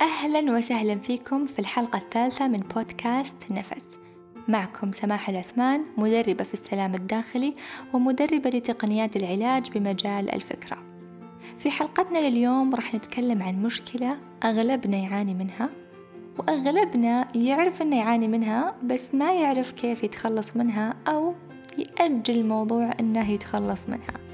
أهلا 0.00 0.52
وسهلا 0.52 0.98
فيكم 0.98 1.46
في 1.46 1.58
الحلقة 1.58 1.96
الثالثة 1.98 2.48
من 2.48 2.58
بودكاست 2.58 3.36
نفس. 3.50 3.98
معكم 4.48 4.92
سماح 4.92 5.28
العثمان 5.28 5.84
مدربة 5.96 6.44
في 6.44 6.54
السلام 6.54 6.94
الداخلي 6.94 7.54
ومدربة 7.92 8.50
لتقنيات 8.50 9.16
العلاج 9.16 9.70
بمجال 9.70 10.34
الفكرة. 10.34 10.78
في 11.58 11.70
حلقتنا 11.70 12.18
لليوم 12.18 12.74
راح 12.74 12.94
نتكلم 12.94 13.42
عن 13.42 13.62
مشكلة 13.62 14.16
أغلبنا 14.44 14.96
يعاني 14.96 15.34
منها 15.34 15.68
وأغلبنا 16.38 17.36
يعرف 17.36 17.82
أنه 17.82 17.96
يعاني 17.96 18.28
منها 18.28 18.74
بس 18.82 19.14
ما 19.14 19.32
يعرف 19.32 19.72
كيف 19.72 20.04
يتخلص 20.04 20.56
منها 20.56 20.94
أو 21.08 21.34
يأجل 21.78 22.40
الموضوع 22.40 22.90
أنه 23.00 23.30
يتخلص 23.30 23.88
منها. 23.88 24.27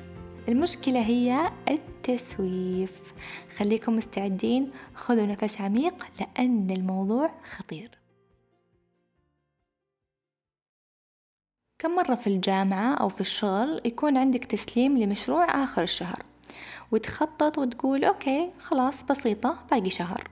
المشكلة 0.49 1.01
هي 1.01 1.51
التسويف. 1.69 3.15
خليكم 3.57 3.97
مستعدين 3.97 4.71
خذوا 4.95 5.27
نفس 5.27 5.61
عميق 5.61 6.07
لأن 6.21 6.71
الموضوع 6.71 7.31
خطير. 7.45 7.99
كم 11.79 11.91
مرة 11.97 12.15
في 12.15 12.27
الجامعة 12.27 12.95
أو 12.95 13.09
في 13.09 13.21
الشغل 13.21 13.81
يكون 13.85 14.17
عندك 14.17 14.45
تسليم 14.45 14.99
لمشروع 14.99 15.65
آخر 15.65 15.83
الشهر؟ 15.83 16.23
وتخطط 16.93 17.59
وتقول 17.59 18.05
okay 18.05 18.51
خلاص 18.61 19.03
بسيطة 19.03 19.59
باقي 19.71 19.91
شهر. 19.91 20.31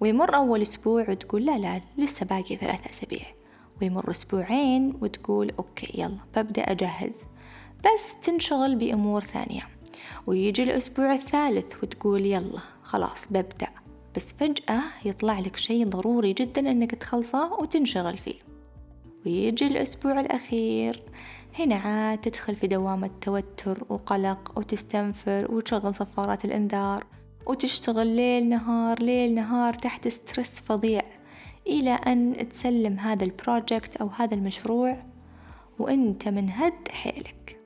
ويمر 0.00 0.36
أول 0.36 0.62
أسبوع 0.62 1.10
وتقول 1.10 1.46
لا 1.46 1.58
لا 1.58 1.80
لسه 1.98 2.26
باقي 2.26 2.56
ثلاثة 2.56 2.90
أسابيع. 2.90 3.26
ويمر 3.82 4.10
أسبوعين 4.10 4.98
وتقول 5.00 5.52
okay 5.58 6.02
يلا 6.02 6.18
ببدأ 6.36 6.62
أجهز. 6.62 7.16
بس 7.84 8.20
تنشغل 8.22 8.76
بأمور 8.76 9.24
ثانية. 9.24 9.62
ويجي 10.26 10.62
الأسبوع 10.62 11.14
الثالث 11.14 11.74
وتقول 11.82 12.26
يلا 12.26 12.60
خلاص 12.82 13.26
ببدأ. 13.32 13.68
بس 14.16 14.32
فجأة 14.32 14.80
يطلع 15.04 15.38
لك 15.38 15.56
شيء 15.56 15.86
ضروري 15.86 16.32
جدا 16.32 16.70
أنك 16.70 16.94
تخلصه 16.94 17.52
وتنشغل 17.52 18.18
فيه. 18.18 18.50
ويجي 19.26 19.66
الأسبوع 19.66 20.20
الأخير 20.20 21.02
هنا 21.58 21.74
عاد 21.74 22.18
تدخل 22.18 22.54
في 22.54 22.66
دوامة 22.66 23.10
توتر 23.20 23.84
وقلق 23.88 24.52
وتستنفر 24.56 25.54
وتشغل 25.54 25.94
صفارات 25.94 26.44
الإنذار 26.44 27.04
وتشتغل 27.46 28.06
ليل 28.06 28.48
نهار 28.48 29.02
ليل 29.02 29.34
نهار 29.34 29.74
تحت 29.74 30.08
stress 30.08 30.60
فظيع 30.60 31.02
إلى 31.66 31.90
أن 31.90 32.48
تسلم 32.48 32.98
هذا 32.98 33.24
ال 33.24 33.33
project 33.33 33.96
أو 33.96 34.06
هذا 34.06 34.34
المشروع 34.34 35.02
وأنت 35.78 36.28
منهد 36.28 36.88
حيلك. 36.90 37.59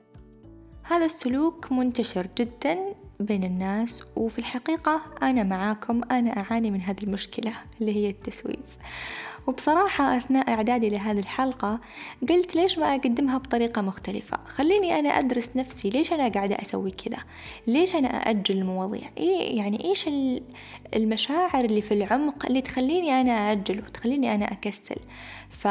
هذا 0.87 1.05
السلوك 1.05 1.71
منتشر 1.71 2.27
جدا 2.37 2.79
بين 3.19 3.43
الناس 3.43 4.03
وفي 4.15 4.39
الحقيقة 4.39 5.01
أنا 5.23 5.43
معاكم 5.43 6.01
أنا 6.11 6.37
أعاني 6.37 6.71
من 6.71 6.81
هذه 6.81 7.03
المشكلة 7.03 7.53
اللي 7.81 7.95
هي 7.95 8.09
التسويف. 8.09 8.77
وبصراحة 9.47 10.17
أثناء 10.17 10.49
إعدادي 10.49 10.89
لهذه 10.89 11.19
الحلقة 11.19 11.79
قلت 12.29 12.55
ليش 12.55 12.77
ما 12.77 12.95
أقدمها 12.95 13.37
بطريقة 13.37 13.81
مختلفة؟ 13.81 14.37
خليني 14.47 14.99
أنا 14.99 15.09
أدرس 15.09 15.49
نفسي 15.55 15.89
ليش 15.89 16.13
أنا 16.13 16.27
قاعدة 16.27 16.55
أسوي 16.55 16.91
كذا؟ 16.91 17.17
ليش 17.67 17.95
أنا 17.95 18.07
أأجل 18.07 18.57
المواضيع؟ 18.57 19.09
إيه 19.17 19.57
يعني 19.57 19.85
إيش 19.85 20.09
المشاعر 20.95 21.65
اللي 21.65 21.81
في 21.81 21.93
العمق 21.93 22.45
اللي 22.45 22.61
تخليني 22.61 23.21
أنا 23.21 23.51
أأجل 23.51 23.79
وتخليني 23.79 24.35
أنا 24.35 24.45
أكسل؟ 24.45 24.99
ف 25.49 25.67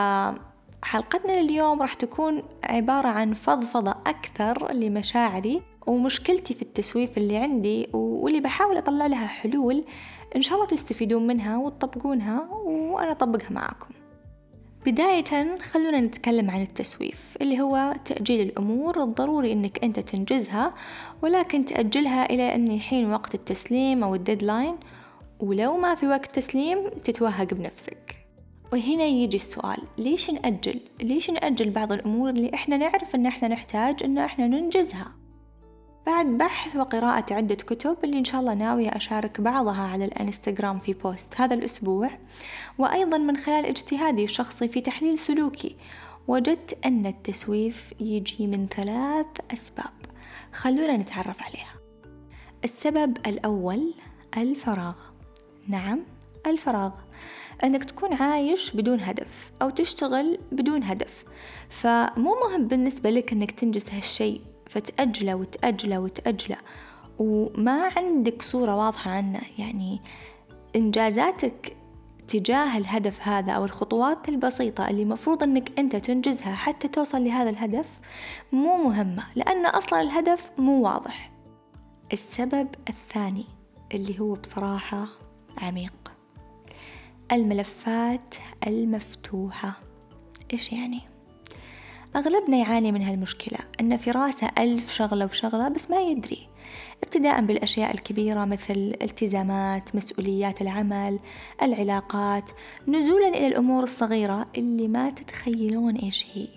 حلقتنا 0.85 1.41
لليوم 1.41 1.83
راح 1.83 1.95
تكون 1.95 2.43
عبارة 2.65 3.09
عن 3.09 3.35
فضفضة 3.35 3.91
أكثر 3.91 4.73
لمشاعري 4.73 5.63
ومشكلتي 5.87 6.55
في 6.55 6.63
التسويف 6.63 7.19
اللي 7.19 7.37
عندي 7.37 7.89
واللي 7.93 8.41
بحاول 8.41 8.77
أطلع 8.77 9.07
لها 9.07 9.27
حلول 9.27 9.85
إن 10.37 10.43
شاء 10.43 10.55
الله 10.55 10.67
تستفيدون 10.67 11.27
منها 11.27 11.57
وتطبقونها 11.57 12.49
وأنا 12.65 13.11
أطبقها 13.11 13.51
معاكم. 13.51 13.89
بداية 14.87 15.59
خلونا 15.59 16.01
نتكلم 16.01 16.51
عن 16.51 16.63
التسويف 16.63 17.37
اللي 17.41 17.61
هو 17.61 17.95
تأجيل 18.05 18.41
الأمور 18.41 19.03
الضروري 19.03 19.53
أنك 19.53 19.85
أنت 19.85 20.01
تنجزها 20.01 20.75
ولكن 21.23 21.65
تأجلها 21.65 22.31
إلى 22.31 22.55
أن 22.55 22.71
يحين 22.71 23.13
وقت 23.13 23.35
التسليم 23.35 24.05
أو 24.05 24.15
ال 24.15 24.22
deadline 24.22 24.77
ولو 25.41 25.77
ما 25.77 25.95
في 25.95 26.07
وقت 26.07 26.37
تسليم 26.37 26.89
تتوهق 27.05 27.55
بنفسك. 27.55 28.24
وهنا 28.75 29.05
يجي 29.05 29.37
السؤال 29.37 29.79
ليش 29.99 30.31
نأجل؟ 30.31 30.81
ليش 31.03 31.31
نأجل 31.31 31.71
بعض 31.71 31.93
الأمور 31.93 32.31
اللي 32.31 32.51
إحنا 32.55 32.77
نعرف 32.77 33.15
إن 33.15 33.27
إحنا 33.27 33.49
نحتاج 33.49 34.03
إن 34.03 34.19
إحنا 34.19 34.47
ننجزها؟ 34.47 35.13
بعد 36.07 36.27
بحث 36.27 36.77
وقراءة 36.77 37.35
عدة 37.35 37.55
كتب 37.55 37.97
اللي 38.05 38.19
إن 38.19 38.25
شاء 38.25 38.41
الله 38.41 38.55
ناوية 38.55 38.89
أشارك 38.89 39.41
بعضها 39.41 39.83
على 39.83 40.05
الإنستغرام 40.05 40.79
في 40.79 40.93
بوست 40.93 41.41
هذا 41.41 41.55
الأسبوع 41.55 42.11
وأيضا 42.79 43.19
من 43.19 43.37
خلال 43.37 43.67
اجتهادي 43.67 44.25
الشخصي 44.25 44.69
في 44.69 44.81
تحليل 44.81 45.19
سلوكي 45.19 45.77
وجدت 46.29 46.87
أن 46.87 47.07
التسويف 47.07 47.93
يجي 48.01 48.47
من 48.47 48.67
ثلاث 48.67 49.27
أسباب 49.53 49.93
خلونا 50.53 50.97
نتعرف 50.97 51.43
عليها 51.43 51.75
السبب 52.65 53.17
الأول 53.27 53.95
الفراغ 54.37 54.95
نعم 55.69 56.01
الفراغ 56.47 56.93
أنك 57.65 57.85
تكون 57.85 58.13
عايش 58.13 58.71
بدون 58.77 59.01
هدف 59.01 59.53
أو 59.63 59.71
تشتغل 59.71 60.39
بدون 60.53 60.83
هدف. 60.83 61.25
فمو 61.69 62.37
مهم 62.45 62.69
بالنسبة 62.69 63.11
لك 63.11 63.33
أنك 63.33 63.51
تنجز 63.51 63.91
هالشيء 63.91 64.41
فتأجله 64.67 65.35
وتأجله 65.35 65.99
وتأجله. 65.99 66.59
وما 67.19 67.91
عندك 67.97 68.43
صورة 68.43 68.77
واضحة 68.77 69.11
عنه. 69.11 69.41
يعني 69.59 70.01
إنجازاتك 70.77 71.77
تجاه 72.29 72.79
الهدف 72.79 73.29
هذا 73.29 73.53
أو 73.53 73.65
الخطوات 73.65 74.29
البسيطة 74.29 74.89
اللي 74.89 75.05
مفروض 75.05 75.43
أنك 75.43 75.79
أنت 75.79 75.97
تنجزها 75.97 76.55
حتى 76.55 76.89
توصل 76.89 77.25
لهذا 77.25 77.51
الهدف 77.51 78.01
مو 78.53 78.77
مهمة 78.77 79.25
لأن 79.37 79.67
أصلا 79.67 80.01
الهدف 80.01 80.51
مو 80.59 80.83
واضح. 80.83 81.31
السبب 82.13 82.69
الثاني 82.89 83.45
اللي 83.95 84.21
هو 84.21 84.35
بصراحة 84.35 85.07
عميق. 85.59 86.04
الملفات 87.33 88.35
المفتوحة. 88.67 89.81
إيش 90.53 90.73
يعني؟ 90.73 91.01
أغلبنا 92.17 92.57
يعاني 92.57 92.93
من 92.93 93.03
هالمشكلة 93.03 93.59
أن 93.81 93.97
في 93.97 94.11
راسه 94.11 94.51
ألف 94.59 94.93
شغلة 94.93 95.25
وشغلة 95.25 95.69
بس 95.69 95.91
ما 95.91 96.01
يدري. 96.01 96.49
ابتداء 97.03 97.41
بالأشياء 97.41 97.95
الكبيرة 97.95 98.45
مثل 98.45 98.97
التزامات 99.03 99.97
مسؤوليات 99.97 100.63
العمل 100.63 101.19
العلاقات 101.63 102.51
نزولا 102.89 103.29
إلى 103.29 103.47
الأمور 103.47 103.83
الصغيرة 103.83 104.47
اللي 104.57 104.89
ما 104.89 105.11
تتخيلون 105.11 105.97
إيش 105.97 106.27
هي. 106.35 106.49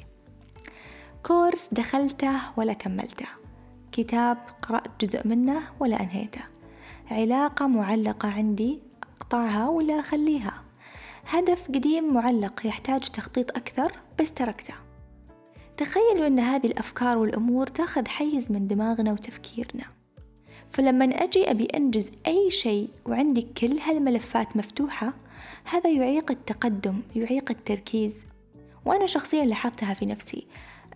كورس 1.23 1.69
دخلته 1.71 2.39
ولا 2.57 2.73
كملته. 2.73 3.27
كتاب 3.91 4.37
قرأت 4.61 5.05
جزء 5.05 5.27
منه 5.27 5.61
ولا 5.79 6.01
أنهيته. 6.01 6.41
علاقة 7.11 7.67
معلقة 7.67 8.29
عندي 8.29 8.79
أقطعها 9.21 9.69
ولا 9.69 9.99
أخليها. 9.99 10.56
هدف 11.29 11.67
قديم 11.67 12.13
معلق 12.13 12.65
يحتاج 12.65 13.01
تخطيط 13.01 13.57
أكثر 13.57 13.91
بس 14.19 14.33
تركته. 14.33 14.73
تخيلوا 15.77 16.27
أن 16.27 16.39
هذه 16.39 16.67
الأفكار 16.67 17.17
والأمور 17.17 17.67
تاخذ 17.67 18.07
حيز 18.07 18.51
من 18.51 18.67
دماغنا 18.67 19.11
وتفكيرنا. 19.11 19.83
فلما 20.69 21.05
أجي 21.05 21.51
أبي 21.51 21.65
أنجز 21.65 22.11
أي 22.27 22.51
شيء 22.51 22.89
وعندي 23.05 23.41
كل 23.41 23.79
هالملفات 23.79 24.57
مفتوحة 24.57 25.13
هذا 25.63 25.89
يعيق 25.89 26.31
التقدم 26.31 27.01
يعيق 27.15 27.51
التركيز. 27.51 28.15
وأنا 28.85 29.05
شخصيا 29.05 29.45
لاحظتها 29.45 29.93
في 29.93 30.05
نفسي. 30.05 30.47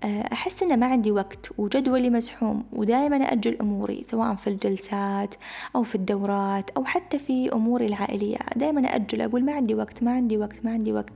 أحس 0.03 0.63
إن 0.63 0.79
ما 0.79 0.85
عندي 0.85 1.12
وقت 1.12 1.50
وجدولي 1.57 2.09
مزحوم 2.09 2.63
ودائما 2.73 3.16
أجل 3.16 3.57
أموري 3.62 4.06
سواء 4.12 4.35
في 4.35 4.47
الجلسات 4.47 5.35
أو 5.75 5.84
في 5.84 5.96
الدورات 5.96 6.70
أو 6.70 6.85
حتى 6.85 7.20
في 7.20 7.53
أموري 7.53 7.85
العائلية 7.85 8.37
دائما 8.55 8.96
أجل 8.96 9.22
أقول 9.22 9.43
ما 9.43 9.53
عندي 9.53 9.75
وقت 9.75 10.03
ما 10.03 10.11
عندي 10.11 10.37
وقت 10.37 10.66
ما 10.66 10.72
عندي 10.72 10.93
وقت 10.93 11.14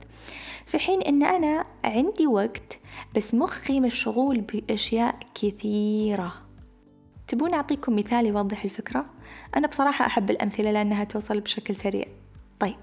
في 0.66 0.78
حين 0.78 1.02
إن 1.02 1.22
أنا 1.22 1.64
عندي 1.84 2.26
وقت 2.26 2.78
بس 3.16 3.34
مخي 3.34 3.80
مشغول 3.80 4.40
بأشياء 4.40 5.16
كثيرة 5.34 6.32
تبون 7.28 7.54
أعطيكم 7.54 7.96
مثال 7.96 8.26
يوضح 8.26 8.64
الفكرة؟ 8.64 9.06
أنا 9.56 9.66
بصراحة 9.66 10.06
أحب 10.06 10.30
الأمثلة 10.30 10.70
لأنها 10.70 11.04
توصل 11.04 11.40
بشكل 11.40 11.76
سريع 11.76 12.04
طيب 12.60 12.76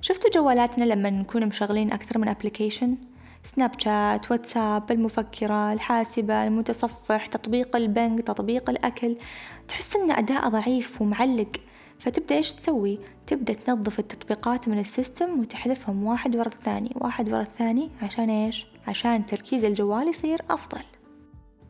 شفتوا 0.00 0.30
جوالاتنا 0.30 0.84
لما 0.84 1.10
نكون 1.10 1.46
مشغلين 1.46 1.92
أكثر 1.92 2.18
من 2.18 2.28
application؟ 2.28 2.96
سناب 3.44 3.80
شات 3.80 4.30
واتساب 4.30 4.92
المفكرة 4.92 5.72
الحاسبة 5.72 6.44
المتصفح 6.44 7.26
تطبيق 7.26 7.76
البنك 7.76 8.20
تطبيق 8.20 8.70
الأكل. 8.70 9.16
تحس 9.68 9.96
أن 9.96 10.10
أداء 10.10 10.48
ضعيف 10.48 11.02
ومعلق. 11.02 11.60
فتبدأ 11.98 12.34
إيش 12.34 12.52
تسوي؟ 12.52 12.98
تبدأ 13.26 13.52
تنظف 13.52 13.98
التطبيقات 13.98 14.68
من 14.68 14.78
ال 14.78 14.87
system 14.87 15.40
وتحذفهم 15.40 16.04
واحد 16.04 16.36
ورا 16.36 16.48
الثاني 16.48 16.92
واحد 16.94 17.32
ورا 17.32 17.42
الثاني 17.42 17.90
عشان 18.02 18.30
إيش؟ 18.30 18.66
عشان 18.86 19.26
تركيز 19.26 19.64
الجوال 19.64 20.08
يصير 20.08 20.42
أفضل. 20.50 20.82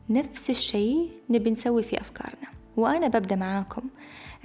نفس 0.09 0.49
الشيء 0.49 1.11
نبي 1.29 1.51
نسوي 1.51 1.83
في 1.83 2.01
أفكارنا. 2.01 2.47
وأنا 2.77 3.07
ببدأ 3.07 3.35
معاكم. 3.35 3.81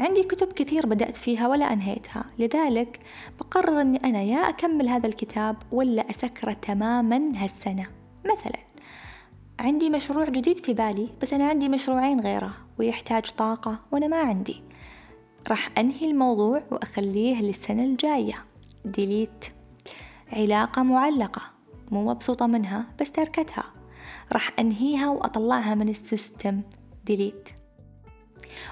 عندي 0.01 0.23
كتب 0.23 0.53
كثير 0.53 0.87
بدأت 0.87 1.17
فيها 1.17 1.49
ولا 1.49 1.73
أنهيتها 1.73 2.25
لذلك 2.39 3.01
بقرر 3.41 3.81
أني 3.81 3.99
أنا 4.05 4.23
يا 4.23 4.39
أكمل 4.39 4.89
هذا 4.89 5.07
الكتاب 5.07 5.57
ولا 5.73 6.11
أسكره 6.11 6.53
تماما 6.53 7.33
هالسنة. 7.37 7.87
مثلا 8.25 8.59
عندي 9.59 9.91
مشروع 9.91 10.25
جديد 10.25 10.59
في 10.59 10.75
بالي 10.75 11.09
بس 11.23 11.33
أنا 11.33 11.47
عندي 11.47 11.69
مشروعين 11.69 12.21
غيره 12.21 12.53
ويحتاج 12.79 13.31
طاقة 13.31 13.79
وأنا 13.93 14.07
ما 14.07 14.17
عندي. 14.17 14.63
راح 15.49 15.71
أنهي 15.79 16.11
الموضوع 16.11 16.63
وأخليه 16.71 17.43
للسنة 17.43 17.85
الجاية. 17.85 18.45
ديليت 18.85 19.45
علاقة 20.33 20.83
معلقة. 20.83 21.43
مو 21.91 22.11
مبسوطة 22.11 22.47
منها 22.47 22.85
بس 23.01 23.13
تركتها. 23.13 23.65
راح 24.33 24.53
أنهيها 24.59 25.09
وأطلعها 25.09 25.75
من 25.75 25.89
ال 25.89 25.98
system. 25.98 26.61
delete 27.05 27.60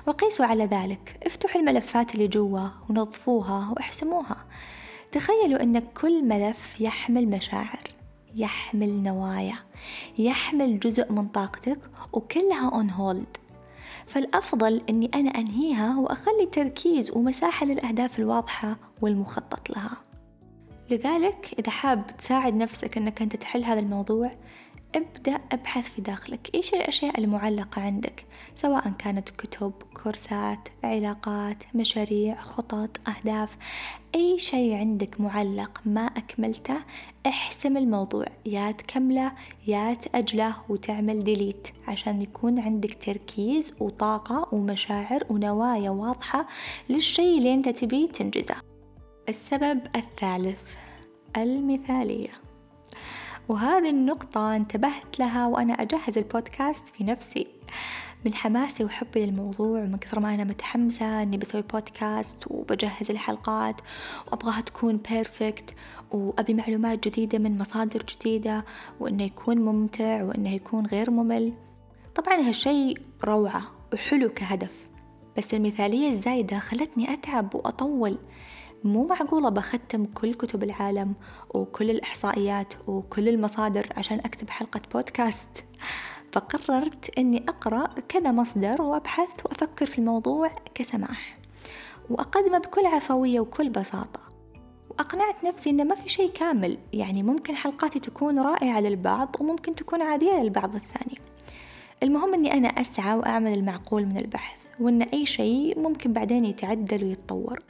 وقيسوا 0.07 0.47
على 0.47 0.65
ذلك. 0.65 1.19
افتحوا 1.27 1.61
الملفات 1.61 2.15
اللي 2.15 2.29
جوا 2.29 2.69
ونظفوها 2.91 3.73
واحسموها. 3.77 4.37
تخيلوا 5.13 5.63
أن 5.63 5.79
كل 5.79 6.25
ملف 6.25 6.81
يحمل 6.81 7.29
مشاعر 7.29 7.83
يحمل 8.35 9.03
نوايا 9.03 9.57
يحمل 10.19 10.81
جزء 10.81 11.13
من 11.13 11.29
طاقتك 11.29 11.79
وكلها 12.13 12.71
on 12.71 12.91
hold 12.91 13.37
فالأفضل 14.07 14.83
أني 14.89 15.11
أنا 15.15 15.31
أنهيها 15.31 15.99
وأخلي 15.99 16.47
تركيز 16.53 17.11
ومساحة 17.11 17.67
للأهداف 17.67 18.19
الواضحة 18.19 18.77
والمخطط 19.03 19.71
لها. 19.71 19.97
لذلك 20.91 21.55
إذا 21.59 21.71
حاب 21.71 22.07
تساعد 22.07 22.55
نفسك 22.55 22.97
أنك 22.97 23.23
أنت 23.23 23.37
تحل 23.37 23.65
هذا 23.65 23.81
الموضوع 23.81 24.31
ابدأ 24.95 25.41
أبحث 25.53 25.89
في 25.89 26.01
داخلك. 26.03 26.51
إيش 26.55 26.75
الأشياء 26.75 27.21
المعلقة 27.21 27.83
عندك؟ 27.83 28.27
سواء 28.55 28.91
كانت 28.99 29.31
كتب 29.31 29.73
كورسات 30.03 30.69
علاقات 30.85 31.57
مشاريع 31.75 32.37
خطط 32.37 33.09
أهداف. 33.09 33.57
أي 34.15 34.39
شيء 34.39 34.75
عندك 34.75 35.21
معلق 35.21 35.81
ما 35.85 36.01
أكملته 36.01 36.77
احسم 37.27 37.77
الموضوع. 37.77 38.27
يا 38.47 38.71
تكمله 38.71 39.33
يا 39.67 39.95
تأجله 39.95 40.55
وتعمل 40.69 41.25
ديليت 41.25 41.69
عشان 41.89 42.23
يكون 42.23 42.59
عندك 42.59 42.99
تركيز 43.05 43.73
وطاقة 43.81 44.49
ومشاعر 44.53 45.25
ونوايا 45.31 45.91
واضحة 45.91 46.49
للشيء 46.89 47.39
اللي 47.39 47.55
أنت 47.55 47.69
تبيه 47.69 48.09
تنجزه. 48.09 48.57
السبب 49.29 49.81
الثالث 49.97 50.63
المثالية. 51.37 52.48
وهذه 53.49 53.91
النقطة 53.91 54.57
انتبهت 54.57 55.19
لها 55.19 55.47
وأنا 55.47 55.73
أجهز 55.73 56.19
البودكاست 56.19 56.89
في 56.89 57.05
نفسي. 57.05 57.47
من 58.25 58.35
حماسي 58.35 58.85
وحبي 58.85 59.27
للموضوع 59.27 59.81
ومن 59.81 59.97
كثر 59.97 60.21
ما 60.21 60.35
أنا 60.35 60.45
متحمسة 60.45 61.23
إني 61.23 61.39
بسوي 61.39 61.63
بودكاست 61.63 62.45
وبجهز 62.47 63.11
الحلقات 63.11 63.81
وأبغاها 64.27 64.61
تكون 64.61 64.97
بيرفكت 64.97 65.75
وأبي 66.11 66.55
معلومات 66.55 67.09
جديدة 67.09 67.39
من 67.39 67.59
مصادر 67.59 68.03
جديدة 68.03 68.65
وإنه 69.01 69.25
يكون 69.25 69.59
ممتع 69.59 70.23
وإنه 70.23 70.55
يكون 70.55 70.87
غير 70.87 71.11
ممل. 71.11 71.53
طبعا 72.15 72.37
هالشي 72.37 72.95
روعة 73.25 73.63
وحلو 73.93 74.29
كهدف 74.29 74.89
بس 75.37 75.55
المثالية 75.55 76.09
الزايدة 76.09 76.59
خلتني 76.59 77.13
أتعب 77.13 77.55
وأطول. 77.55 78.19
مو 78.85 79.07
معقولة 79.07 79.49
بختم 79.49 80.05
كل 80.05 80.35
كتب 80.35 80.63
العالم 80.63 81.15
وكل 81.55 81.91
الإحصائيات 81.91 82.75
وكل 82.89 83.29
المصادر 83.29 83.87
عشان 83.97 84.19
أكتب 84.19 84.51
حلقة 84.51 84.81
بودكاست. 84.93 85.65
فقررت 86.33 87.19
أني 87.19 87.45
أقرأ 87.49 87.87
كذا 88.09 88.33
مصدر 88.33 88.83
وأبحث 88.83 89.47
وأفكر 89.47 89.87
في 89.87 89.99
الموضوع 89.99 90.51
كسماح. 90.75 91.39
وأقدمه 92.11 92.59
بكل 92.59 92.87
عفوية 92.87 93.41
وكل 93.41 93.69
بساطة. 93.69 94.21
وأقنعت 94.91 95.45
نفسي 95.45 95.71
أنه 95.71 95.85
ما 95.85 95.95
في 95.95 96.09
شيء 96.09 96.31
كامل 96.31 96.79
يعني 96.93 97.23
ممكن 97.23 97.55
حلقاتي 97.55 98.01
تكون 98.01 98.39
رائعة 98.39 98.81
للبعض 98.81 99.37
وممكن 99.41 99.75
تكون 99.75 100.03
عادية 100.03 100.43
للبعض 100.43 100.75
الثاني. 100.75 101.19
المهم 102.03 102.35
أني 102.35 102.53
أنا 102.53 102.69
أسعى 102.69 103.15
وأعمل 103.15 103.53
المعقول 103.53 104.07
من 104.07 104.17
البحث 104.17 104.59
وأن 104.81 105.03
أي 105.03 105.27
شيء 105.27 105.79
ممكن 105.79 106.13
بعدين 106.13 106.45
يتعدل 106.45 107.05
ويتطور. 107.05 107.63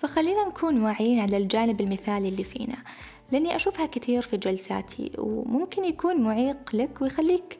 فخلينا 0.00 0.48
نكون 0.48 0.82
واعيين 0.82 1.20
على 1.20 1.36
الجانب 1.36 1.80
المثالي 1.80 2.28
اللي 2.28 2.44
فينا. 2.44 2.76
لأني 3.32 3.56
أشوفها 3.56 3.86
كثير 3.86 4.22
في 4.22 4.36
جلساتي 4.36 5.12
وممكن 5.18 5.84
يكون 5.84 6.20
معيق 6.20 6.76
لك 6.76 7.02
ويخليك 7.02 7.58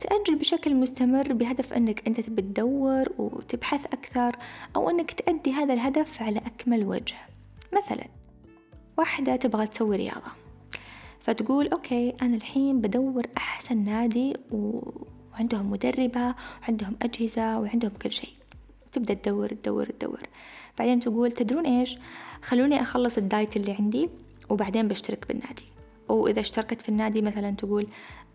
تأجل 0.00 0.38
بشكل 0.38 0.74
مستمر 0.74 1.32
بهدف 1.32 1.72
أنك 1.72 2.06
أنت 2.06 2.20
تبي 2.20 2.42
تدور 2.42 3.12
وتبحث 3.18 3.86
أكثر 3.86 4.36
أو 4.76 4.90
أنك 4.90 5.10
تأدي 5.10 5.52
هذا 5.52 5.74
الهدف 5.74 6.22
على 6.22 6.38
أكمل 6.38 6.86
وجه. 6.86 7.16
مثلا 7.72 8.04
واحدة 8.98 9.36
تبغى 9.36 9.66
تسوي 9.66 9.96
رياضة 9.96 10.30
فتقول 11.20 11.68
okay 11.68 12.14
أنا 12.22 12.36
الحين 12.36 12.80
بدور 12.80 13.26
أحسن 13.36 13.84
نادي 13.84 14.34
وعندهم 14.50 15.70
مدربة 15.70 16.34
وعندهم 16.62 16.96
أجهزة 17.02 17.60
وعندهم 17.60 17.92
كل 18.02 18.12
شيء. 18.12 18.32
تبدأ 18.92 19.14
تدور 19.14 19.48
تدور 19.48 19.86
تدور. 19.86 20.22
بعدين 20.78 21.00
تقول 21.00 21.32
تدرون 21.32 21.66
إيش؟ 21.66 21.98
خلوني 22.42 22.82
أخلص 22.82 23.18
ال 23.18 23.26
diet 23.26 23.56
اللي 23.56 23.72
عندي 23.72 24.10
وبعدين 24.48 24.88
بشترك 24.88 25.28
بالنادي. 25.28 25.64
وإذا 26.08 26.40
اشتركت 26.40 26.82
في 26.82 26.88
النادي 26.88 27.22
مثلا 27.22 27.50
تقول 27.50 27.86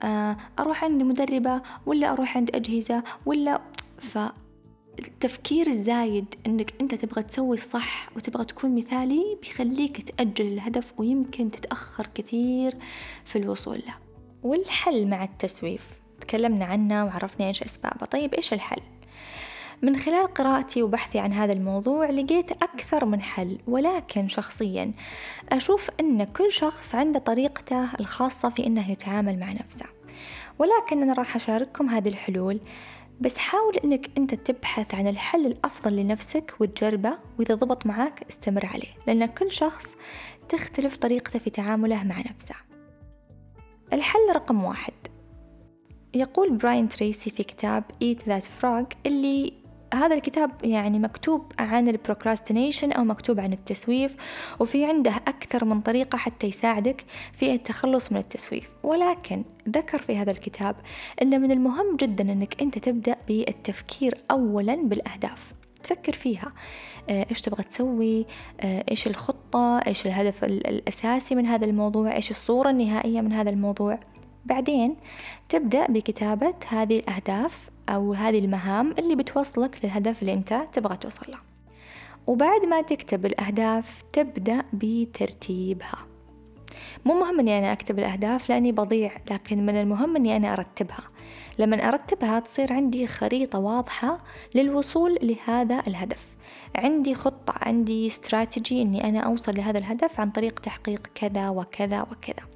آه 0.03 0.37
أروح 0.59 0.83
عند 0.83 1.03
مدربة 1.03 1.61
ولا 1.85 2.11
أروح 2.13 2.37
عند 2.37 2.55
أجهزة 2.55 3.03
ولا 3.25 3.61
فالتفكير 3.97 5.67
الزايد 5.67 6.35
أنك 6.45 6.73
أنت 6.81 6.95
تبغى 6.95 7.23
تسوي 7.23 7.55
الصح 7.55 8.09
وتبغى 8.15 8.45
تكون 8.45 8.75
مثالي 8.75 9.37
بيخليك 9.41 10.09
تأجل 10.09 10.47
الهدف 10.47 10.93
ويمكن 10.97 11.51
تتأخر 11.51 12.07
كثير 12.15 12.75
في 13.25 13.37
الوصول 13.37 13.77
له. 13.87 13.93
والحل 14.43 15.07
مع 15.07 15.23
التسويف؟ 15.23 15.99
تكلمنا 16.21 16.65
عنه 16.65 17.05
وعرفنا 17.05 17.47
إيش 17.47 17.63
أسبابه. 17.63 18.05
طيب 18.05 18.33
إيش 18.33 18.53
الحل؟ 18.53 18.81
من 19.81 19.97
خلال 19.97 20.33
قراءتي 20.33 20.83
وبحثي 20.83 21.19
عن 21.19 21.33
هذا 21.33 21.53
الموضوع 21.53 22.09
لقيت 22.09 22.51
أكثر 22.51 23.05
من 23.05 23.21
حل 23.21 23.57
ولكن 23.67 24.27
شخصيا 24.27 24.91
أشوف 25.51 25.89
أن 25.99 26.23
كل 26.23 26.51
شخص 26.51 26.95
عنده 26.95 27.19
طريقته 27.19 27.93
الخاصة 27.99 28.49
في 28.49 28.67
أنه 28.67 28.91
يتعامل 28.91 29.39
مع 29.39 29.51
نفسه. 29.51 29.85
ولكن 30.59 31.01
أنا 31.01 31.13
راح 31.13 31.35
أشارككم 31.35 31.89
هذه 31.89 32.09
الحلول 32.09 32.59
بس 33.21 33.37
حاول 33.37 33.75
أنك 33.83 34.09
أنت 34.17 34.35
تبحث 34.35 34.95
عن 34.95 35.07
الحل 35.07 35.45
الأفضل 35.45 35.95
لنفسك 35.95 36.55
وتجربه 36.59 37.17
وإذا 37.39 37.55
ضبط 37.55 37.85
معك 37.85 38.25
استمر 38.29 38.65
عليه 38.65 38.93
لأن 39.07 39.25
كل 39.25 39.51
شخص 39.51 39.95
تختلف 40.49 40.95
طريقته 40.95 41.39
في 41.39 41.49
تعامله 41.49 42.03
مع 42.03 42.19
نفسه. 42.19 42.55
الحل 43.93 44.19
رقم 44.35 44.63
واحد. 44.63 44.93
يقول 46.13 46.57
براين 46.57 46.89
تريسي 46.89 47.29
في 47.29 47.43
كتاب 47.43 47.83
Eat 48.03 48.29
That 48.29 48.43
Frog 48.61 48.85
اللي 49.05 49.53
هذا 49.93 50.15
الكتاب 50.15 50.51
يعني 50.63 50.99
مكتوب 50.99 51.51
عن 51.59 51.87
ال 51.87 51.94
procrastination 51.94 52.91
أو 52.91 53.03
مكتوب 53.03 53.39
عن 53.39 53.53
التسويف 53.53 54.15
وفي 54.59 54.85
عنده 54.85 55.11
أكثر 55.27 55.65
من 55.65 55.81
طريقة 55.81 56.17
حتى 56.17 56.47
يساعدك 56.47 57.05
في 57.33 57.53
التخلص 57.53 58.11
من 58.11 58.17
التسويف. 58.17 58.69
ولكن 58.83 59.43
ذكر 59.69 59.97
في 59.97 60.17
هذا 60.17 60.31
الكتاب 60.31 60.75
أن 61.21 61.41
من 61.41 61.51
المهم 61.51 61.95
جدا 61.95 62.23
أنك 62.31 62.61
أنت 62.61 62.79
تبدأ 62.79 63.15
بالتفكير 63.27 64.17
أولا 64.31 64.75
بالأهداف. 64.75 65.53
تفكر 65.83 66.13
فيها. 66.13 66.51
آه، 67.09 67.25
إيش 67.31 67.41
تبغى 67.41 67.63
تسوي؟ 67.63 68.25
آه، 68.61 68.85
إيش 68.91 69.07
الخطة؟ 69.07 69.79
إيش 69.79 70.05
الهدف 70.05 70.43
الأساسي 70.43 71.35
من 71.35 71.45
هذا 71.45 71.65
الموضوع؟ 71.65 72.15
إيش 72.15 72.31
الصورة 72.31 72.69
النهائية 72.69 73.21
من 73.21 73.33
هذا 73.33 73.49
الموضوع؟ 73.49 73.99
بعدين 74.45 74.95
تبدأ 75.49 75.87
بكتابة 75.87 76.53
هذه 76.67 76.99
الأهداف 76.99 77.69
أو 77.89 78.13
هذه 78.13 78.39
المهام 78.39 78.91
اللي 78.99 79.15
بتوصلك 79.15 79.79
للهدف 79.83 80.21
اللي 80.21 80.33
أنت 80.33 80.67
تبغى 80.73 80.97
توصل 80.97 81.31
له. 81.31 81.37
وبعد 82.27 82.65
ما 82.65 82.81
تكتب 82.81 83.25
الأهداف 83.25 84.03
تبدأ 84.13 84.63
بترتيبها. 84.73 85.97
مو 87.05 87.13
مهم 87.13 87.39
أني 87.39 87.59
أنا 87.59 87.73
أكتب 87.73 87.99
الأهداف 87.99 88.49
لأني 88.49 88.71
بضيع 88.71 89.11
لكن 89.31 89.65
من 89.65 89.75
المهم 89.75 90.15
أني 90.15 90.37
أنا 90.37 90.53
أرتبها. 90.53 91.03
لما 91.59 91.87
أرتبها 91.87 92.39
تصير 92.39 92.73
عندي 92.73 93.07
خريطة 93.07 93.59
واضحة 93.59 94.19
للوصول 94.55 95.17
لهذا 95.21 95.83
الهدف. 95.87 96.32
عندي 96.75 97.15
خطة 97.15 97.53
عندي 97.61 98.07
استراتيجي 98.07 98.81
أني 98.81 99.03
أنا 99.09 99.19
أوصل 99.19 99.57
لهذا 99.57 99.79
الهدف 99.79 100.19
عن 100.19 100.29
طريق 100.29 100.59
تحقيق 100.59 101.07
كذا 101.15 101.49
وكذا 101.49 102.01
وكذا. 102.01 102.47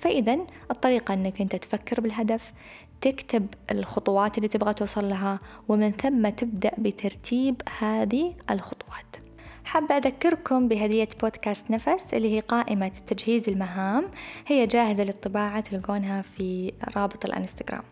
فإذا 0.00 0.38
الطريقة 0.70 1.14
أنك 1.14 1.40
أنت 1.40 1.56
تفكر 1.56 2.00
بالهدف 2.00 2.52
تكتب 3.00 3.46
الخطوات 3.70 4.38
اللي 4.38 4.48
تبغى 4.48 4.74
توصل 4.74 5.08
لها 5.08 5.38
ومن 5.68 5.90
ثم 5.90 6.28
تبدأ 6.28 6.72
بترتيب 6.78 7.62
هذه 7.78 8.34
الخطوات. 8.50 9.16
حابة 9.64 9.96
أذكركم 9.96 10.68
بهدية 10.68 11.08
بودكاست 11.22 11.70
نفس 11.70 12.14
اللي 12.14 12.36
هي 12.36 12.40
قائمة 12.40 12.88
تجهيز 12.88 13.48
المهام 13.48 14.04
هي 14.46 14.66
جاهزة 14.66 15.04
للطباعة 15.04 15.60
تلقونها 15.60 16.22
في 16.22 16.72
رابط 16.96 17.24
الانستغرام. 17.24 17.82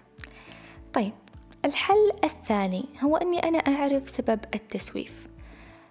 طيب 0.92 1.12
الحل 1.64 2.10
الثاني 2.24 2.84
هو 3.04 3.16
أني 3.16 3.38
أنا 3.38 3.58
أعرف 3.58 4.08
سبب 4.10 4.40
التسويف. 4.54 5.33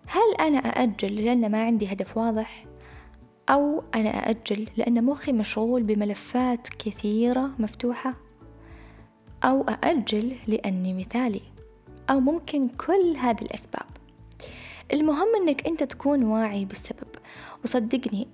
هل 0.07 0.35
أنا 0.39 0.57
أأجل 0.57 1.15
لأن 1.25 1.51
ما 1.51 1.63
عندي 1.63 1.93
هدف 1.93 2.17
واضح؟ 2.17 2.65
أو 3.49 3.83
أنا 3.95 4.09
أأجل 4.09 4.67
لأن 4.77 5.03
مخي 5.03 5.31
مشغول 5.31 5.83
بملفات 5.83 6.67
كثيرة 6.69 7.51
مفتوحة؟ 7.59 8.13
أو 9.43 9.61
أأجل 9.61 10.35
لأني 10.47 10.93
مثالي؟ 10.93 11.41
أو 12.09 12.19
ممكن 12.19 12.67
كل 12.67 13.15
هذه 13.17 13.41
الأسباب 13.41 13.85
المهم 14.93 15.35
أنك 15.35 15.67
أنت 15.67 15.83
تكون 15.83 16.23
واعي 16.23 16.65
بالسبب 16.65 17.07
وصدقني 17.63 18.27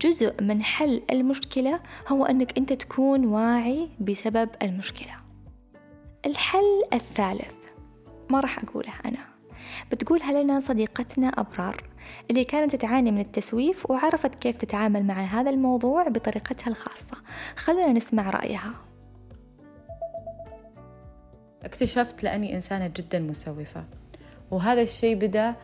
جزء 0.00 0.42
من 0.42 0.62
حل 0.62 1.02
المشكلة 1.10 1.80
هو 2.08 2.24
أنك 2.24 2.58
أنت 2.58 2.72
تكون 2.72 3.26
واعي 3.26 3.88
بسبب 4.00 4.48
المشكلة 4.62 5.16
الحل 6.26 6.82
الثالث 6.92 7.54
ما 8.30 8.40
راح 8.40 8.58
أقولها 8.64 9.00
أنا 9.04 9.31
بتقولها 9.92 10.42
لنا 10.42 10.60
صديقتنا 10.60 11.28
أبرار 11.28 11.84
اللي 12.30 12.44
كانت 12.44 12.76
تعاني 12.76 13.12
من 13.12 13.20
التسويف 13.20 13.90
وعرفت 13.90 14.34
كيف 14.34 14.56
تتعامل 14.56 15.04
مع 15.04 15.14
هذا 15.14 15.50
الموضوع 15.50 16.08
بطريقتها 16.08 16.70
الخاصة. 16.70 17.16
خلونا 17.56 17.92
نسمع 17.92 18.30
رأيها. 18.30 18.74
اكتشفت 21.64 22.22
لأني 22.22 22.54
إنسانة 22.54 22.86
جدا 22.96 23.18
مسوفة 23.18 23.84
وهذا 24.50 24.82
الشيء 24.82 25.14
بدأ 25.14 25.54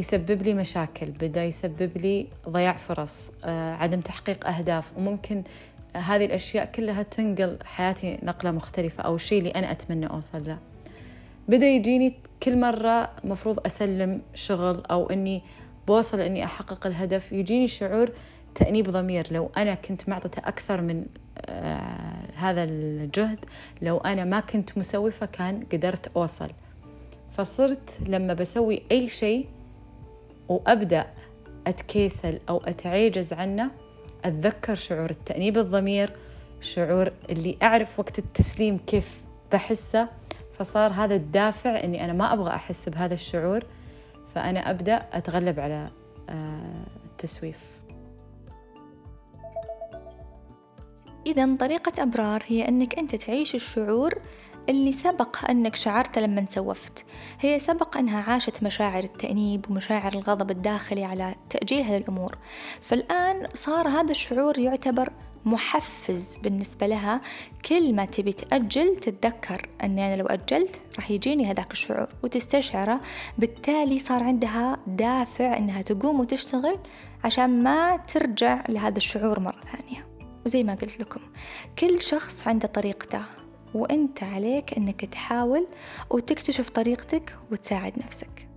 يسبب 0.00 0.42
لي 0.42 0.54
مشاكل 0.54 1.10
بدأ 1.10 1.44
يسبب 1.44 1.98
لي 1.98 2.26
ضياع 2.48 2.76
فرص 2.76 3.28
آه، 3.44 3.74
عدم 3.74 4.00
تحقيق 4.00 4.46
أهداف 4.46 4.96
وممكن 4.96 5.42
هذه 5.96 6.24
الأشياء 6.24 6.64
كلها 6.64 7.02
تنقل 7.02 7.58
حياتي 7.64 8.18
نقلة 8.22 8.50
مختلفة 8.50 9.02
أو 9.02 9.14
الشيء 9.14 9.38
اللي 9.38 9.50
أنا 9.50 9.70
أتمنى 9.70 10.06
أوصل 10.06 10.46
له. 10.46 10.58
بدأ 11.50 11.66
يجيني 11.66 12.14
كل 12.42 12.58
مرة 12.60 13.10
مفروض 13.24 13.58
أسلم 13.66 14.22
شغل 14.34 14.82
أو 14.90 15.10
أني 15.10 15.42
بوصل 15.88 16.20
أني 16.20 16.44
أحقق 16.44 16.86
الهدف 16.86 17.32
يجيني 17.32 17.68
شعور 17.68 18.10
تأنيب 18.54 18.90
ضمير. 18.90 19.26
لو 19.30 19.50
أنا 19.56 19.74
كنت 19.74 20.08
معطته 20.08 20.40
أكثر 20.48 20.80
من 20.80 21.06
آه 21.38 22.32
هذا 22.36 22.64
الجهد 22.64 23.44
لو 23.82 23.98
أنا 23.98 24.24
ما 24.24 24.40
كنت 24.40 24.78
مسوفة 24.78 25.26
كان 25.26 25.66
قدرت 25.72 26.16
أوصل. 26.16 26.50
فصرت 27.30 27.98
لما 28.06 28.34
بسوي 28.34 28.82
أي 28.92 29.08
شيء 29.08 29.46
وأبدأ 30.48 31.06
أتكيسل 31.66 32.40
أو 32.48 32.58
أتعيجز 32.58 33.32
عنه 33.32 33.70
أتذكر 34.24 34.74
شعور 34.74 35.10
التأنيب 35.10 35.58
الضمير 35.58 36.12
شعور 36.60 37.12
اللي 37.30 37.56
أعرف 37.62 37.98
وقت 37.98 38.18
التسليم 38.18 38.78
كيف 38.86 39.20
بحسه. 39.52 40.19
فصار 40.60 40.92
هذا 40.92 41.14
الدافع 41.14 41.84
إني 41.84 42.04
أنا 42.04 42.12
ما 42.12 42.32
أبغى 42.32 42.50
أحس 42.50 42.88
بهذا 42.88 43.14
الشعور 43.14 43.64
فأنا 44.34 44.70
أبدأ 44.70 45.06
أتغلب 45.12 45.60
على 45.60 45.90
آه، 46.28 46.86
التسويف. 47.04 47.58
اذا 51.26 51.56
طريقة 51.56 52.02
أبرار 52.02 52.42
هي 52.46 52.68
إنك 52.68 52.98
أنت 52.98 53.14
تعيش 53.14 53.54
الشعور 53.54 54.14
اللي 54.68 54.92
سبق 54.92 55.50
أنك 55.50 55.76
شعرت 55.76 56.18
لما 56.18 56.46
سوفت. 56.50 57.04
هي 57.40 57.58
سبق 57.58 57.96
أنها 57.96 58.22
عاشت 58.22 58.62
مشاعر 58.62 59.04
التأنيب 59.04 59.70
ومشاعر 59.70 60.12
الغضب 60.12 60.50
الداخلي 60.50 61.04
على 61.04 61.34
تأجيل 61.50 61.82
هذه 61.82 61.96
الأمور 61.96 62.38
فالآن 62.80 63.46
صار 63.54 63.88
هذا 63.88 64.10
الشعور 64.10 64.58
يعتبر 64.58 65.12
محفز 65.44 66.36
بالنسبة 66.42 66.86
لها. 66.86 67.20
كل 67.64 67.94
ما 67.94 68.04
تبي 68.04 68.32
تأجل 68.32 68.96
تتذكر 68.96 69.68
أني 69.84 70.06
أنا 70.06 70.22
لو 70.22 70.26
أجلت 70.26 70.80
راح 70.96 71.10
يجيني 71.10 71.50
هذاك 71.50 71.72
الشعور 71.72 72.08
وتستشعره. 72.22 73.00
بالتالي 73.38 73.98
صار 73.98 74.22
عندها 74.22 74.78
دافع 74.86 75.56
أنها 75.56 75.82
تقوم 75.82 76.20
وتشتغل 76.20 76.78
عشان 77.24 77.62
ما 77.62 77.96
ترجع 77.96 78.64
لهذا 78.68 78.96
الشعور 78.96 79.40
مرة 79.40 79.60
ثانية. 79.60 80.06
وزي 80.46 80.64
ما 80.64 80.74
قلت 80.74 81.00
لكم 81.00 81.20
كل 81.78 82.02
شخص 82.02 82.48
عنده 82.48 82.68
طريقته 82.68 83.22
وأنت 83.74 84.22
عليك 84.22 84.74
أنك 84.76 85.04
تحاول 85.04 85.66
وتكتشف 86.10 86.68
طريقتك 86.68 87.36
وتساعد 87.52 87.92
نفسك. 87.98 88.49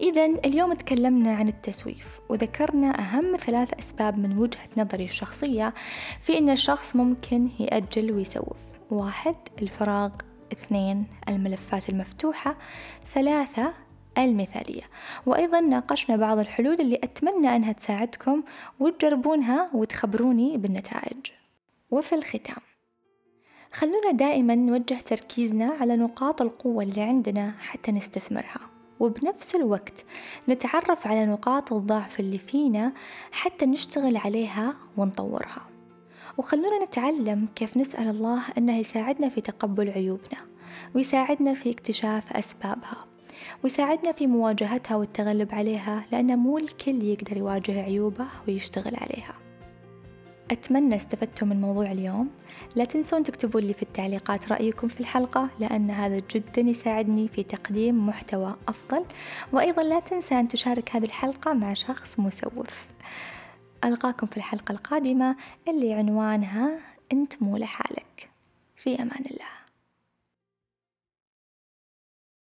إذا 0.00 0.24
اليوم 0.24 0.72
تكلمنا 0.72 1.34
عن 1.34 1.48
التسويف 1.48 2.20
وذكرنا 2.28 3.00
أهم 3.00 3.36
ثلاث 3.36 3.78
أسباب 3.78 4.18
من 4.18 4.38
وجهة 4.38 4.68
نظري 4.76 5.04
الشخصية 5.04 5.74
في 6.20 6.38
أن 6.38 6.50
الشخص 6.50 6.96
ممكن 6.96 7.48
يأجل 7.60 8.12
ويسوف. 8.12 8.56
واحد 8.90 9.34
الفراغ. 9.62 10.10
اثنين 10.52 11.06
الملفات 11.28 11.88
المفتوحة. 11.88 12.56
ثلاثة 13.14 13.72
المثالية. 14.18 14.82
وأيضا 15.26 15.60
ناقشنا 15.60 16.16
بعض 16.16 16.38
الحلول 16.38 16.80
اللي 16.80 17.00
أتمنى 17.04 17.56
أنها 17.56 17.72
تساعدكم 17.72 18.42
وتجربونها 18.80 19.70
وتخبروني 19.74 20.58
بالنتائج. 20.58 21.26
وفي 21.90 22.14
الختام 22.14 22.62
خلونا 23.72 24.10
دائما 24.12 24.54
نوجه 24.54 24.98
تركيزنا 25.06 25.76
على 25.80 25.96
نقاط 25.96 26.42
القوة 26.42 26.82
اللي 26.82 27.02
عندنا 27.02 27.54
حتى 27.60 27.92
نستثمرها. 27.92 28.79
وبنفس 29.00 29.54
الوقت 29.54 30.04
نتعرف 30.48 31.06
على 31.06 31.26
نقاط 31.26 31.72
الضعف 31.72 32.20
اللي 32.20 32.38
فينا 32.38 32.92
حتى 33.32 33.66
نشتغل 33.66 34.16
عليها 34.16 34.74
ونطورها. 34.96 35.66
وخلونا 36.38 36.84
نتعلم 36.84 37.48
كيف 37.54 37.76
نسأل 37.76 38.08
الله 38.08 38.42
أنه 38.58 38.78
يساعدنا 38.78 39.28
في 39.28 39.40
تقبل 39.40 39.90
عيوبنا 39.90 40.38
ويساعدنا 40.94 41.54
في 41.54 41.70
اكتشاف 41.70 42.32
أسبابها 42.32 43.06
ويساعدنا 43.64 44.12
في 44.12 44.26
مواجهتها 44.26 44.96
والتغلب 44.96 45.54
عليها 45.54 46.06
لأن 46.12 46.38
مو 46.38 46.58
الكل 46.58 47.02
يقدر 47.02 47.36
يواجه 47.36 47.82
عيوبه 47.82 48.26
ويشتغل 48.48 48.96
عليها. 48.96 49.34
أتمنى 50.50 50.96
استفدتم 50.96 51.48
من 51.48 51.60
موضوع 51.60 51.92
اليوم. 51.92 52.30
لا 52.76 52.84
تنسون 52.84 53.22
تكتبوا 53.22 53.60
لي 53.60 53.74
في 53.74 53.82
التعليقات 53.82 54.52
رأيكم 54.52 54.88
في 54.88 55.00
الحلقة 55.00 55.48
لأن 55.58 55.90
هذا 55.90 56.22
جدا 56.30 56.60
يساعدني 56.60 57.28
في 57.28 57.42
تقديم 57.42 58.06
محتوى 58.06 58.56
أفضل. 58.68 59.04
وأيضا 59.52 59.82
لا 59.82 60.00
تنسى 60.00 60.40
أن 60.40 60.48
تشارك 60.48 60.96
هذه 60.96 61.04
الحلقة 61.04 61.52
مع 61.52 61.74
شخص 61.74 62.20
مسوف. 62.20 62.86
ألقاكم 63.84 64.26
في 64.26 64.36
الحلقة 64.36 64.72
القادمة 64.72 65.36
اللي 65.68 65.92
عنوانها 65.92 66.78
أنت 67.12 67.42
مو 67.42 67.56
لحالك. 67.56 68.30
في 68.76 68.94
أمان 68.94 69.24
الله. 69.30 69.59